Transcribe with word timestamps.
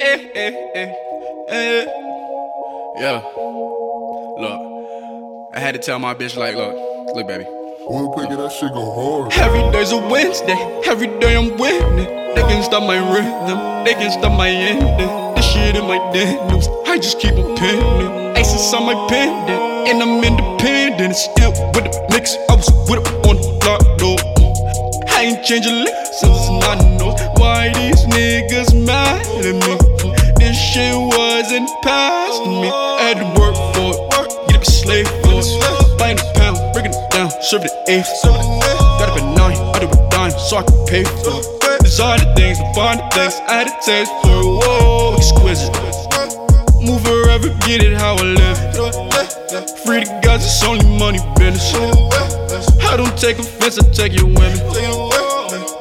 Eh, 0.00 0.30
eh, 0.34 0.52
eh, 0.74 0.92
eh. 1.48 1.84
Yeah. 3.00 3.20
Look, 4.38 4.58
I 5.54 5.58
had 5.58 5.72
to 5.74 5.80
tell 5.80 5.98
my 5.98 6.14
bitch, 6.14 6.36
like, 6.36 6.54
look, 6.54 6.74
look, 7.14 7.26
baby. 7.26 7.44
One 7.86 8.12
quick 8.12 8.30
and 8.30 8.38
that 8.38 8.52
shit 8.52 8.72
go 8.72 8.84
hard. 8.94 9.32
Every 9.32 9.60
day's 9.72 9.90
a 9.90 9.98
Wednesday, 9.98 10.56
every 10.86 11.08
day 11.18 11.36
I'm 11.36 11.56
winning. 11.58 12.06
They 12.34 12.42
can 12.42 12.62
stop 12.62 12.84
my 12.84 12.96
rhythm, 12.96 13.84
they 13.84 13.94
can 13.94 14.10
stop 14.12 14.38
my 14.38 14.48
ending. 14.48 15.08
The 15.34 15.42
shit 15.42 15.74
in 15.74 15.84
my 15.86 15.98
denims, 16.12 16.68
I 16.86 16.98
just 16.98 17.18
keep 17.18 17.34
on 17.34 17.56
pinning. 17.56 18.36
Aces 18.36 18.72
on 18.72 18.86
my 18.86 18.94
pendant, 19.08 19.88
and 19.88 20.02
I'm 20.02 20.22
independent. 20.22 21.16
Still 21.16 21.50
with 21.74 21.90
the 21.90 22.06
mix, 22.10 22.36
I 22.48 22.54
was 22.54 22.70
with 22.88 23.00
it 23.02 23.26
on 23.26 23.36
the 23.36 23.58
block, 23.60 23.82
though. 23.98 24.16
I 25.10 25.22
ain't 25.22 25.44
changing 25.44 25.84
lick 25.84 26.01
since 26.12 26.48
not 26.60 26.78
no. 27.00 27.16
Why 27.40 27.72
these 27.72 28.04
niggas 28.06 28.72
mad 28.86 29.24
at 29.44 29.54
me? 29.54 29.74
This 30.38 30.56
shit 30.56 30.94
wasn't 30.94 31.68
past 31.82 32.44
me. 32.46 32.68
I 32.68 33.14
had 33.14 33.18
to 33.18 33.28
work 33.40 33.56
for 33.74 33.94
it, 33.94 34.48
get 34.48 34.56
up 34.56 34.62
a 34.62 34.64
slave 34.66 35.08
for 35.22 35.40
it. 35.40 35.98
Buying 35.98 36.18
a 36.18 36.32
pound, 36.34 36.58
breaking 36.72 36.92
it 36.92 37.10
down, 37.10 37.30
serve 37.40 37.64
it 37.64 37.72
eighth. 37.88 38.10
Got 38.24 39.08
up 39.08 39.16
at 39.16 39.36
nine, 39.36 39.56
I 39.74 39.78
do 39.80 39.88
a 39.88 40.08
dime, 40.10 40.30
so 40.30 40.58
I 40.58 40.62
can 40.62 40.86
pay 40.86 41.04
for 41.04 41.40
it. 41.40 41.82
Design 41.82 42.18
the 42.20 42.34
things, 42.34 42.58
the 42.58 43.08
things, 43.12 43.34
I 43.48 43.54
had 43.54 43.66
a 43.68 43.76
taste 43.84 44.12
for 44.22 44.36
it. 44.36 44.44
Whoa, 44.44 45.14
exquisite. 45.16 45.72
Move 46.82 47.04
wherever, 47.04 47.48
get 47.66 47.82
it 47.82 47.96
how 47.96 48.16
I 48.16 48.22
live. 48.22 48.58
Free 49.84 50.04
the 50.04 50.20
guys, 50.22 50.44
it's 50.44 50.62
only 50.64 50.86
money 50.98 51.20
business. 51.36 51.74
I 52.82 52.96
don't 52.96 53.16
take 53.18 53.38
offense, 53.38 53.78
I 53.78 53.82
take 53.92 54.14
your 54.14 54.26
women. 54.26 55.31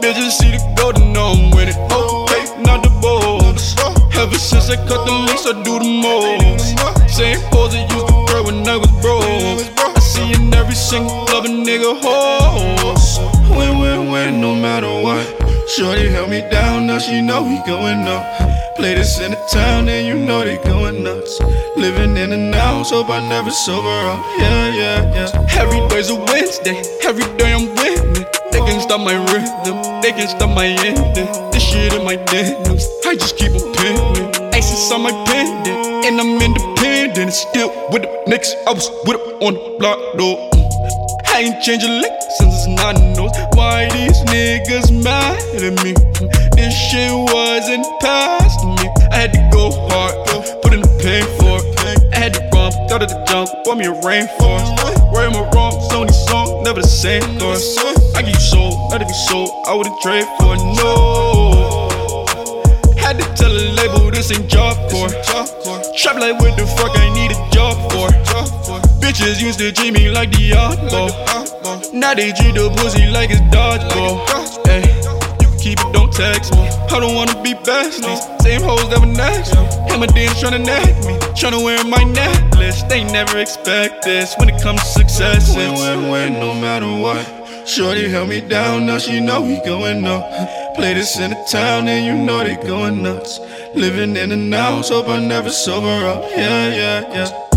Bitches 0.00 0.30
see 0.30 0.52
the 0.52 0.74
gold 0.76 0.96
and 0.96 1.12
know 1.12 1.32
I'm 1.34 1.50
winning. 1.50 1.74
Okay, 1.90 2.62
not 2.62 2.82
the 2.84 2.90
bonus. 3.02 3.74
Ever 4.14 4.38
since 4.38 4.70
I 4.70 4.76
cut 4.86 5.04
the 5.06 5.12
links, 5.12 5.44
I 5.44 5.52
do 5.62 5.78
the 5.78 5.84
most. 5.84 6.78
Same 7.10 7.40
pose 7.50 7.74
I 7.74 7.82
used 7.82 8.06
to 8.06 8.26
throw 8.26 8.44
when 8.44 8.66
I 8.68 8.76
was 8.76 8.90
broke. 9.02 9.24
I 9.24 9.98
see 9.98 10.32
in 10.32 10.54
every 10.54 10.74
single 10.74 11.24
love 11.26 11.44
a 11.44 11.48
nigga 11.48 11.98
horse. 12.00 13.18
Win, 13.50 13.80
win, 13.80 14.10
win, 14.10 14.40
no 14.40 14.54
matter 14.54 14.86
what. 15.02 15.26
Shorty 15.68 16.08
held 16.08 16.30
me 16.30 16.42
down, 16.50 16.86
now 16.86 16.98
she 16.98 17.20
know 17.20 17.42
we 17.42 17.58
going 17.66 18.06
up. 18.06 18.24
Play 18.76 18.94
this 18.94 19.18
in 19.20 19.32
the 19.32 19.36
town, 19.50 19.88
and 19.88 20.06
you 20.06 20.14
know 20.14 20.44
they 20.44 20.58
going 20.58 21.02
nuts. 21.02 21.40
Living 21.76 22.16
in 22.16 22.32
and 22.32 22.54
out, 22.54 22.86
hope 22.86 23.10
I 23.10 23.20
never 23.28 23.50
sober 23.50 23.88
up. 23.88 24.24
Yeah, 24.38 24.68
yeah, 24.74 25.14
yeah. 25.14 25.60
Every 25.60 25.86
day's 25.88 26.10
a 26.10 26.14
Wednesday, 26.14 26.82
every 27.04 27.26
day 27.36 27.52
I'm 27.52 27.74
winning. 27.74 28.17
Stop 28.88 29.02
my 29.02 29.12
rhythm, 29.12 30.00
they 30.00 30.12
can't 30.12 30.30
stop 30.30 30.48
my 30.56 30.64
ending. 30.64 31.28
This 31.52 31.62
shit 31.62 31.92
in 31.92 32.06
my 32.06 32.16
denims, 32.16 32.88
I 33.04 33.16
just 33.16 33.36
keep 33.36 33.52
on 33.52 33.74
pinning. 33.74 34.54
Aces 34.54 34.90
on 34.90 35.02
my 35.02 35.12
pendant, 35.26 36.06
and 36.06 36.18
I'm 36.18 36.40
independent. 36.40 37.34
Still 37.34 37.68
with 37.92 38.08
the 38.08 38.22
Knicks, 38.26 38.50
I 38.66 38.72
was 38.72 38.88
with 39.04 39.20
it 39.20 39.42
on 39.44 39.52
the 39.52 39.76
block, 39.78 39.98
though. 40.16 40.48
Mm. 40.56 41.28
I 41.28 41.40
ain't 41.40 41.62
changing 41.62 42.00
lick 42.00 42.16
since 42.38 42.54
it's 42.54 42.66
not 42.80 42.96
no. 43.12 43.28
Why 43.52 43.90
these 43.92 44.16
niggas 44.32 44.88
mad 45.04 45.36
at 45.36 45.84
me? 45.84 45.92
Mm. 45.92 46.56
This 46.56 46.72
shit 46.72 47.12
wasn't 47.12 47.84
past 48.00 48.64
me. 48.64 48.88
I 49.12 49.16
had 49.16 49.34
to 49.34 49.50
go 49.52 49.68
hard, 49.92 50.14
put 50.62 50.72
in 50.72 50.80
the 50.80 50.88
pain 51.04 51.28
for 51.36 51.60
it. 51.60 52.14
I 52.14 52.18
had 52.18 52.32
to 52.32 52.40
run, 52.56 52.72
got 52.88 53.04
to 53.04 53.06
the 53.06 53.22
jump, 53.28 53.50
want 53.66 53.80
me 53.80 53.84
a 53.84 53.92
rainforest. 54.00 54.77
Am 55.20 55.34
I 55.34 55.50
wrong? 55.52 55.72
Sony 55.90 56.12
song, 56.12 56.62
never 56.62 56.80
the 56.80 56.88
same 56.88 57.22
chorus. 57.38 57.76
I 58.14 58.22
give 58.22 58.34
you 58.34 58.40
soul, 58.40 58.88
let 58.90 59.02
it 59.02 59.08
be 59.08 59.14
sold. 59.14 59.50
I 59.66 59.74
wouldn't 59.74 60.00
trade 60.00 60.24
for 60.38 60.56
no. 60.56 61.86
Had 62.96 63.18
to 63.18 63.24
tell 63.34 63.50
a 63.50 63.64
label 63.76 64.10
this 64.10 64.30
ain't 64.30 64.48
job 64.48 64.76
for. 64.90 65.08
Trap 65.96 66.16
like 66.16 66.38
what 66.40 66.56
the 66.56 66.66
fuck 66.78 66.96
I 66.96 67.12
need 67.12 67.32
a 67.32 67.50
job 67.50 67.76
for. 67.92 68.08
Bitches 69.02 69.40
used 69.40 69.58
to 69.58 69.72
treat 69.72 69.92
me 69.92 70.08
like 70.10 70.30
the 70.30 70.50
oddball. 70.52 71.12
Now 71.92 72.14
they 72.14 72.32
treat 72.32 72.54
the 72.54 72.70
pussy 72.76 73.06
like 73.06 73.30
it's 73.30 73.40
dodgeball. 73.52 74.47
Keep 75.58 75.80
it, 75.80 75.92
don't 75.92 76.12
text 76.12 76.54
me. 76.54 76.68
I 76.90 77.00
don't 77.00 77.14
wanna 77.14 77.40
be 77.42 77.54
besties. 77.54 78.22
Same 78.42 78.62
hoes 78.62 78.88
that 78.90 79.00
were 79.00 79.06
next 79.06 79.54
me. 79.54 79.78
My 79.98 80.06
dance 80.06 80.40
tryna 80.40 80.64
neck 80.64 80.94
me. 81.04 81.18
Tryna 81.34 81.62
wear 81.64 81.84
my 81.84 82.04
necklace. 82.04 82.82
They 82.84 83.02
never 83.02 83.38
expect 83.38 84.04
this 84.04 84.34
when 84.38 84.48
it 84.48 84.62
comes 84.62 84.80
to 84.80 84.86
success. 84.86 85.56
Win, 85.56 85.74
win, 85.74 86.10
win, 86.10 86.32
no 86.34 86.54
matter 86.54 86.86
what. 86.86 87.26
Shorty 87.68 88.08
held 88.08 88.28
me 88.28 88.40
down, 88.40 88.86
now 88.86 88.98
she 88.98 89.20
know 89.20 89.42
we 89.42 89.60
going 89.64 90.06
up. 90.06 90.24
Play 90.76 90.94
this 90.94 91.18
in 91.18 91.30
the 91.30 91.46
town, 91.50 91.88
and 91.88 92.06
you 92.06 92.14
know 92.14 92.44
they 92.44 92.56
going 92.56 93.02
nuts. 93.02 93.40
Living 93.74 94.16
in 94.16 94.30
and 94.30 94.54
out, 94.54 94.88
hope 94.88 95.08
I 95.08 95.18
never 95.18 95.50
sober 95.50 96.06
up. 96.06 96.22
Yeah, 96.30 96.68
yeah, 96.68 97.00
yeah. 97.12 97.47